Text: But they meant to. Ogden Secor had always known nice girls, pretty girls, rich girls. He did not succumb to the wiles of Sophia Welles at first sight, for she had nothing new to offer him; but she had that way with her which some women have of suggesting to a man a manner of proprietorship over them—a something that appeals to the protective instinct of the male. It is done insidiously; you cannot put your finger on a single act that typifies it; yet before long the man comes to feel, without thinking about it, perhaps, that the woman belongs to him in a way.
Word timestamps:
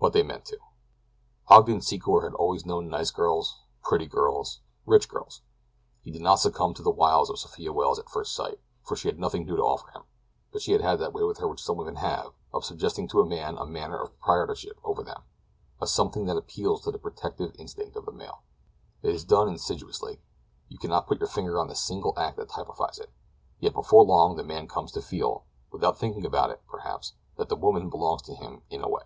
But 0.00 0.14
they 0.14 0.22
meant 0.22 0.46
to. 0.46 0.58
Ogden 1.48 1.80
Secor 1.80 2.24
had 2.24 2.32
always 2.32 2.64
known 2.64 2.88
nice 2.88 3.10
girls, 3.10 3.60
pretty 3.82 4.06
girls, 4.06 4.60
rich 4.86 5.06
girls. 5.06 5.42
He 6.00 6.10
did 6.10 6.22
not 6.22 6.36
succumb 6.36 6.72
to 6.72 6.82
the 6.82 6.90
wiles 6.90 7.28
of 7.28 7.38
Sophia 7.38 7.70
Welles 7.70 7.98
at 7.98 8.08
first 8.08 8.34
sight, 8.34 8.58
for 8.82 8.96
she 8.96 9.08
had 9.08 9.18
nothing 9.18 9.44
new 9.44 9.56
to 9.56 9.62
offer 9.62 9.90
him; 9.90 10.04
but 10.50 10.62
she 10.62 10.72
had 10.72 10.80
that 10.98 11.12
way 11.12 11.24
with 11.24 11.36
her 11.40 11.46
which 11.46 11.62
some 11.62 11.76
women 11.76 11.96
have 11.96 12.32
of 12.54 12.64
suggesting 12.64 13.06
to 13.08 13.20
a 13.20 13.26
man 13.26 13.58
a 13.58 13.66
manner 13.66 14.00
of 14.00 14.12
proprietorship 14.18 14.78
over 14.82 15.02
them—a 15.02 15.86
something 15.86 16.24
that 16.24 16.38
appeals 16.38 16.80
to 16.84 16.90
the 16.90 16.98
protective 16.98 17.54
instinct 17.58 17.96
of 17.96 18.06
the 18.06 18.12
male. 18.12 18.40
It 19.02 19.14
is 19.14 19.24
done 19.26 19.46
insidiously; 19.46 20.22
you 20.68 20.78
cannot 20.78 21.06
put 21.06 21.18
your 21.20 21.28
finger 21.28 21.60
on 21.60 21.68
a 21.68 21.74
single 21.74 22.14
act 22.18 22.38
that 22.38 22.48
typifies 22.48 22.98
it; 22.98 23.10
yet 23.58 23.74
before 23.74 24.04
long 24.04 24.36
the 24.36 24.42
man 24.42 24.68
comes 24.68 24.90
to 24.92 25.02
feel, 25.02 25.44
without 25.70 25.98
thinking 25.98 26.24
about 26.24 26.48
it, 26.48 26.62
perhaps, 26.66 27.12
that 27.36 27.50
the 27.50 27.56
woman 27.56 27.90
belongs 27.90 28.22
to 28.22 28.34
him 28.34 28.62
in 28.70 28.82
a 28.82 28.88
way. 28.88 29.02